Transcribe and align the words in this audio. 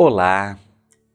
Olá, 0.00 0.56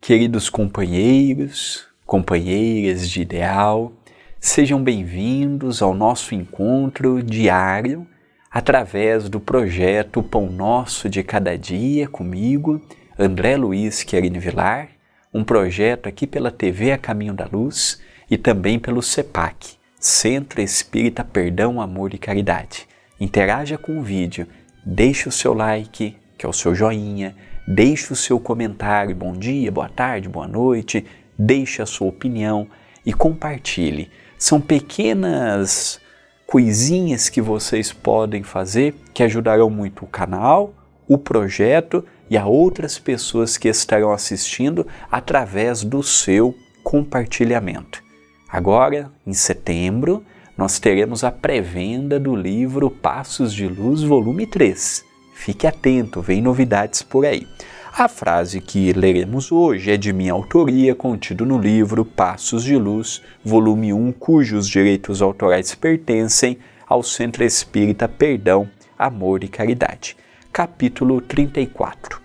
queridos 0.00 0.48
companheiros, 0.48 1.86
companheiras 2.06 3.10
de 3.10 3.20
ideal, 3.20 3.92
sejam 4.40 4.82
bem-vindos 4.82 5.82
ao 5.82 5.94
nosso 5.94 6.34
encontro 6.34 7.22
diário 7.22 8.06
através 8.50 9.28
do 9.28 9.38
projeto 9.38 10.22
Pão 10.22 10.50
Nosso 10.50 11.10
de 11.10 11.22
Cada 11.22 11.58
Dia 11.58 12.08
comigo, 12.08 12.80
André 13.18 13.54
Luiz 13.54 14.02
Querine 14.02 14.38
Vilar, 14.38 14.88
um 15.30 15.44
projeto 15.44 16.08
aqui 16.08 16.26
pela 16.26 16.50
TV 16.50 16.90
A 16.90 16.96
Caminho 16.96 17.34
da 17.34 17.46
Luz 17.52 18.00
e 18.30 18.38
também 18.38 18.78
pelo 18.78 19.02
CEPAC, 19.02 19.74
Centro 19.98 20.62
Espírita 20.62 21.22
Perdão, 21.22 21.82
Amor 21.82 22.14
e 22.14 22.18
Caridade. 22.18 22.88
Interaja 23.20 23.76
com 23.76 23.98
o 23.98 24.02
vídeo, 24.02 24.46
deixe 24.82 25.28
o 25.28 25.32
seu 25.32 25.52
like, 25.52 26.16
que 26.38 26.46
é 26.46 26.48
o 26.48 26.54
seu 26.54 26.74
joinha, 26.74 27.36
Deixe 27.72 28.12
o 28.12 28.16
seu 28.16 28.40
comentário, 28.40 29.14
bom 29.14 29.32
dia, 29.32 29.70
boa 29.70 29.88
tarde, 29.88 30.28
boa 30.28 30.48
noite, 30.48 31.06
deixe 31.38 31.80
a 31.80 31.86
sua 31.86 32.08
opinião 32.08 32.66
e 33.06 33.12
compartilhe. 33.12 34.10
São 34.36 34.60
pequenas 34.60 36.00
coisinhas 36.48 37.28
que 37.28 37.40
vocês 37.40 37.92
podem 37.92 38.42
fazer 38.42 38.96
que 39.14 39.22
ajudarão 39.22 39.70
muito 39.70 40.04
o 40.04 40.08
canal, 40.08 40.74
o 41.06 41.16
projeto 41.16 42.04
e 42.28 42.36
a 42.36 42.44
outras 42.44 42.98
pessoas 42.98 43.56
que 43.56 43.68
estarão 43.68 44.10
assistindo 44.10 44.84
através 45.08 45.84
do 45.84 46.02
seu 46.02 46.52
compartilhamento. 46.82 48.02
Agora, 48.48 49.12
em 49.24 49.32
setembro, 49.32 50.24
nós 50.58 50.80
teremos 50.80 51.22
a 51.22 51.30
pré-venda 51.30 52.18
do 52.18 52.34
livro 52.34 52.90
Passos 52.90 53.54
de 53.54 53.68
Luz, 53.68 54.02
volume 54.02 54.44
3 54.44 55.08
Fique 55.40 55.66
atento, 55.66 56.20
vem 56.20 56.42
novidades 56.42 57.00
por 57.00 57.24
aí. 57.24 57.48
A 57.96 58.08
frase 58.08 58.60
que 58.60 58.92
leremos 58.92 59.50
hoje 59.50 59.90
é 59.90 59.96
de 59.96 60.12
minha 60.12 60.34
autoria, 60.34 60.94
contido 60.94 61.46
no 61.46 61.58
livro 61.58 62.04
Passos 62.04 62.62
de 62.62 62.76
Luz, 62.76 63.22
volume 63.42 63.90
1, 63.90 64.12
cujos 64.12 64.68
direitos 64.68 65.22
autorais 65.22 65.74
pertencem 65.74 66.58
ao 66.86 67.02
Centro 67.02 67.42
Espírita 67.42 68.06
Perdão, 68.06 68.68
Amor 68.98 69.42
e 69.42 69.48
Caridade. 69.48 70.14
Capítulo 70.52 71.22
34 71.22 72.20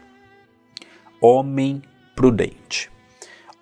Homem 1.22 1.82
Prudente. 2.18 2.92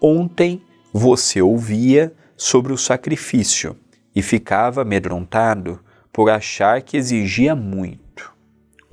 Ontem 0.01 0.63
você 0.91 1.43
ouvia 1.43 2.11
sobre 2.35 2.73
o 2.73 2.77
sacrifício 2.77 3.77
e 4.15 4.23
ficava 4.23 4.81
amedrontado 4.81 5.79
por 6.11 6.31
achar 6.31 6.81
que 6.81 6.97
exigia 6.97 7.55
muito 7.55 8.02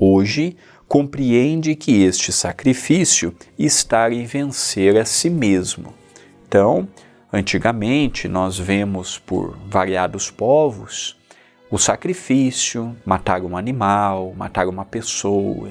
Hoje, 0.03 0.57
compreende 0.89 1.77
que 1.77 2.03
este 2.03 2.33
sacrifício 2.33 3.35
está 3.59 4.11
em 4.11 4.25
vencer 4.25 4.97
a 4.97 5.05
si 5.05 5.29
mesmo. 5.29 5.93
Então, 6.49 6.89
antigamente 7.31 8.27
nós 8.27 8.59
vemos 8.59 9.19
por 9.19 9.59
variados 9.69 10.31
povos 10.31 11.19
o 11.71 11.77
sacrifício, 11.77 12.97
matar 13.05 13.43
um 13.43 13.59
animal, 13.59 14.33
matar 14.35 14.67
uma 14.69 14.87
pessoa, 14.87 15.71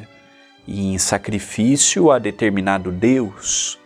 e 0.67 0.93
em 0.93 0.99
sacrifício 0.99 2.11
a 2.11 2.19
determinado 2.19 2.91
Deus 2.91 3.79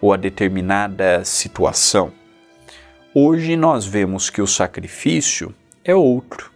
ou 0.00 0.14
a 0.14 0.16
determinada 0.16 1.26
situação. 1.26 2.10
Hoje 3.14 3.54
nós 3.54 3.84
vemos 3.84 4.30
que 4.30 4.40
o 4.40 4.46
sacrifício 4.46 5.54
é 5.84 5.94
outro. 5.94 6.50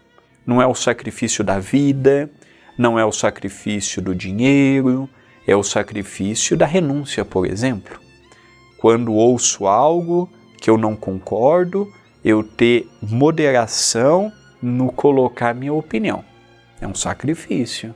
Não 0.46 0.62
é 0.62 0.66
o 0.66 0.74
sacrifício 0.74 1.44
da 1.44 1.58
vida, 1.58 2.30
não 2.76 2.98
é 2.98 3.04
o 3.04 3.12
sacrifício 3.12 4.02
do 4.02 4.14
dinheiro, 4.14 5.08
é 5.46 5.54
o 5.54 5.62
sacrifício 5.62 6.56
da 6.56 6.66
renúncia, 6.66 7.24
por 7.24 7.46
exemplo. 7.46 8.00
Quando 8.78 9.12
ouço 9.14 9.66
algo 9.66 10.28
que 10.60 10.68
eu 10.68 10.76
não 10.76 10.96
concordo, 10.96 11.92
eu 12.24 12.42
ter 12.42 12.88
moderação 13.02 14.32
no 14.60 14.90
colocar 14.90 15.54
minha 15.54 15.72
opinião. 15.72 16.24
É 16.80 16.86
um 16.86 16.94
sacrifício. 16.94 17.94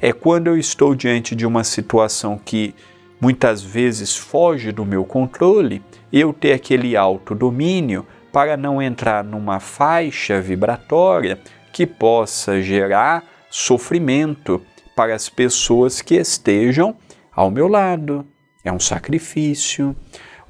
É 0.00 0.12
quando 0.12 0.48
eu 0.48 0.58
estou 0.58 0.94
diante 0.94 1.34
de 1.34 1.46
uma 1.46 1.64
situação 1.64 2.38
que 2.38 2.74
muitas 3.20 3.62
vezes 3.62 4.16
foge 4.16 4.72
do 4.72 4.84
meu 4.84 5.04
controle, 5.04 5.82
eu 6.12 6.32
ter 6.32 6.52
aquele 6.52 6.96
autodomínio 6.96 8.06
para 8.32 8.56
não 8.56 8.82
entrar 8.82 9.24
numa 9.24 9.60
faixa 9.60 10.40
vibratória 10.40 11.38
que 11.72 11.86
possa 11.86 12.60
gerar 12.60 13.24
sofrimento 13.56 14.60
para 14.94 15.14
as 15.14 15.30
pessoas 15.30 16.02
que 16.02 16.14
estejam 16.14 16.94
ao 17.34 17.50
meu 17.50 17.66
lado. 17.66 18.26
É 18.62 18.70
um 18.70 18.78
sacrifício. 18.78 19.96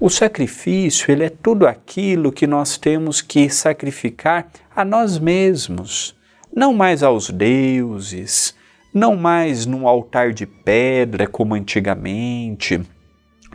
O 0.00 0.11
sacrifício, 0.11 1.12
ele 1.12 1.22
é 1.22 1.31
tudo 1.31 1.69
aquilo 1.69 2.33
que 2.33 2.49
nós 2.49 2.77
temos 2.77 3.22
que 3.22 3.49
sacrificar 3.49 4.49
a 4.75 4.84
nós 4.84 5.21
mesmos, 5.21 6.16
não 6.53 6.75
mais 6.75 7.05
aos 7.05 7.31
deuses, 7.31 8.56
não 8.93 9.15
mais 9.15 9.66
num 9.66 9.87
altar 9.87 10.33
de 10.33 10.45
pedra 10.45 11.28
como 11.28 11.55
antigamente, 11.55 12.81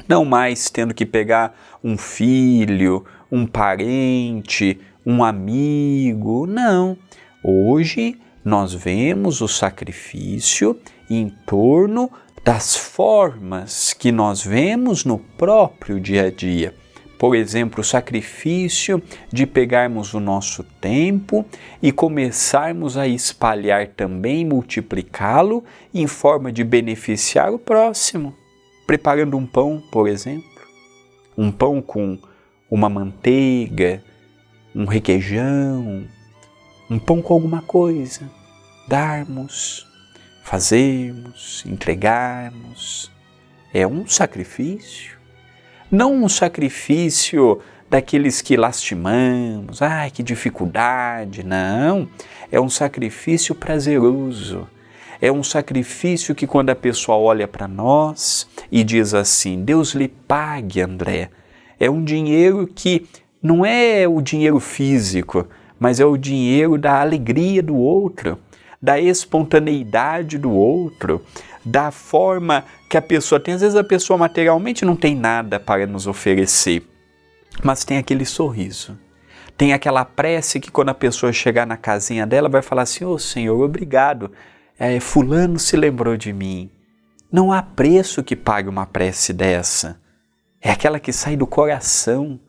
não 0.08 0.24
mais 0.24 0.70
tendo 0.70 0.94
que 0.94 1.06
pegar 1.06 1.54
um 1.84 1.98
filho, 1.98 3.04
um 3.30 3.46
parente, 3.46 4.80
um 5.06 5.22
amigo, 5.22 6.48
não. 6.48 6.98
Hoje 7.44 8.18
nós 8.44 8.74
vemos 8.74 9.42
o 9.42 9.48
sacrifício 9.48 10.80
em 11.10 11.30
torno 11.46 12.12
das 12.44 12.76
formas 12.76 13.94
que 13.94 14.12
nós 14.12 14.44
vemos 14.44 15.06
no 15.06 15.20
próprio 15.20 16.00
dia 16.00 16.26
a 16.26 16.32
dia. 16.32 16.74
Por 17.20 17.36
exemplo, 17.36 17.82
o 17.82 17.84
sacrifício 17.84 19.00
de 19.32 19.46
pegarmos 19.46 20.16
o 20.16 20.20
nosso 20.20 20.64
tempo 20.64 21.46
e 21.80 21.92
começarmos 21.92 22.98
a 22.98 23.08
espalhar 23.08 23.90
também, 23.90 24.44
multiplicá-lo 24.44 25.64
em 25.94 26.08
forma 26.08 26.52
de 26.52 26.64
beneficiar 26.64 27.54
o 27.54 27.60
próximo. 27.60 28.36
Preparando 28.88 29.38
um 29.38 29.46
pão, 29.46 29.84
por 29.92 30.08
exemplo, 30.08 30.50
um 31.38 31.52
pão 31.52 31.80
com 31.80 32.18
uma 32.72 32.90
manteiga, 32.90 34.04
um 34.74 34.86
requeijão, 34.86 36.08
um 36.92 37.00
pão 37.00 37.22
com 37.22 37.34
alguma 37.34 37.62
coisa, 37.62 38.30
darmos, 38.86 39.88
fazermos, 40.44 41.64
entregarmos. 41.66 43.10
É 43.74 43.88
um 43.88 44.06
sacrifício. 44.06 45.18
Não 45.90 46.14
um 46.14 46.28
sacrifício 46.28 47.62
daqueles 47.90 48.42
que 48.42 48.58
lastimamos, 48.58 49.82
ai 49.82 50.12
que 50.12 50.22
dificuldade, 50.22 51.44
não. 51.44 52.10
É 52.52 52.60
um 52.60 52.70
sacrifício 52.70 53.56
prazeroso. 53.56 54.68
É 55.22 55.32
um 55.32 55.44
sacrifício 55.44 56.36
que, 56.36 56.46
quando 56.46 56.72
a 56.72 56.76
pessoa 56.76 57.18
olha 57.18 57.48
para 57.48 57.70
nós 57.70 58.50
e 58.70 58.84
diz 58.84 59.14
assim: 59.14 59.64
Deus 59.64 59.94
lhe 59.94 60.10
pague, 60.10 60.82
André. 60.82 61.30
É 61.80 61.90
um 61.90 62.04
dinheiro 62.04 62.68
que 62.68 63.08
não 63.42 63.66
é 63.66 64.06
o 64.10 64.22
dinheiro 64.22 64.60
físico, 64.60 65.48
mas 65.82 66.00
é 66.00 66.06
o 66.06 66.16
dinheiro 66.16 66.78
da 66.78 67.02
alegria 67.02 67.64
do 67.64 67.76
outro, 67.76 68.38
da 68.80 69.00
espontaneidade 69.00 70.38
do 70.38 70.52
outro, 70.52 71.26
da 71.66 71.90
forma 71.90 72.64
que 72.88 72.96
a 72.96 73.02
pessoa 73.02 73.40
tem. 73.40 73.56
Às 73.56 73.62
vezes 73.62 73.76
a 73.76 73.84
pessoa 73.84 74.16
materialmente 74.16 74.86
não 74.86 74.96
tem 74.96 75.16
nada 75.16 75.60
para 75.60 75.88
nos 75.88 76.06
oferecer, 76.06 76.88
mas 77.64 77.84
tem 77.84 77.98
aquele 77.98 78.26
sorriso. 78.26 78.96
Tem 79.58 79.74
aquela 79.74 80.06
prece 80.06 80.60
que 80.60 80.70
quando 80.70 80.90
a 80.90 80.94
pessoa 80.94 81.34
chegar 81.34 81.66
na 81.66 81.78
casinha 81.78 82.28
dela 82.28 82.48
vai 82.48 82.62
falar 82.62 82.84
assim: 82.84 83.04
Ô 83.04 83.14
oh, 83.14 83.20
Senhor, 83.20 83.60
obrigado, 83.60 84.32
é, 84.78 85.00
Fulano 85.00 85.58
se 85.58 85.76
lembrou 85.76 86.16
de 86.16 86.32
mim. 86.32 86.70
Não 87.32 87.52
há 87.52 87.64
preço 87.64 88.24
que 88.24 88.36
pague 88.36 88.70
uma 88.70 88.86
prece 88.86 89.34
dessa. 89.34 90.00
É 90.62 90.70
aquela 90.70 91.00
que 91.00 91.12
sai 91.12 91.36
do 91.36 91.48
coração 91.48 92.40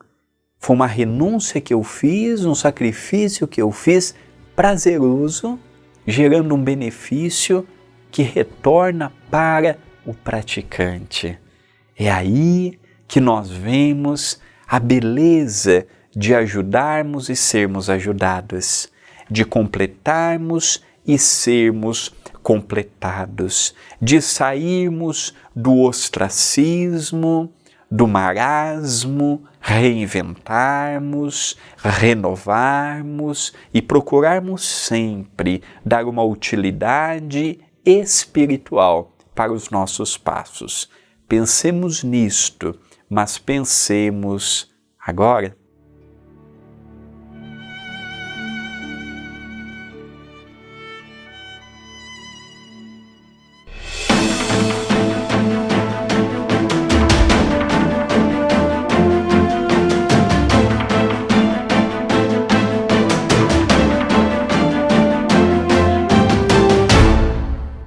foi 0.63 0.77
uma 0.77 0.87
renúncia 0.87 1.59
que 1.59 1.73
eu 1.73 1.83
fiz, 1.83 2.45
um 2.45 2.55
sacrifício 2.55 3.45
que 3.45 3.61
eu 3.61 3.69
fiz 3.69 4.15
prazeroso, 4.55 5.59
gerando 6.07 6.55
um 6.55 6.63
benefício 6.63 7.67
que 8.09 8.23
retorna 8.23 9.11
para 9.29 9.77
o 10.05 10.13
praticante. 10.13 11.37
É 11.99 12.09
aí 12.09 12.79
que 13.09 13.19
nós 13.19 13.49
vemos 13.49 14.39
a 14.65 14.79
beleza 14.79 15.85
de 16.15 16.33
ajudarmos 16.33 17.27
e 17.27 17.35
sermos 17.35 17.89
ajudados, 17.89 18.87
de 19.29 19.43
completarmos 19.43 20.81
e 21.05 21.17
sermos 21.17 22.15
completados, 22.41 23.75
de 24.01 24.21
sairmos 24.21 25.33
do 25.53 25.81
ostracismo, 25.81 27.51
do 27.93 28.07
marasmo, 28.07 29.43
reinventarmos, 29.61 31.55
renovarmos 31.77 33.53
e 33.71 33.83
procurarmos 33.83 34.67
sempre 34.67 35.61
dar 35.85 36.05
uma 36.05 36.23
utilidade 36.23 37.59
espiritual 37.85 39.15
para 39.35 39.53
os 39.53 39.69
nossos 39.69 40.17
passos, 40.17 40.89
pensemos 41.29 42.03
nisto, 42.03 42.75
mas 43.07 43.37
pensemos 43.37 44.73
agora. 44.99 45.55